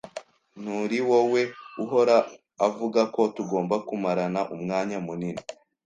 [0.61, 1.41] Nturiwowe
[1.83, 2.17] uhora
[2.67, 5.41] avuga ko tugomba kumarana umwanya munini?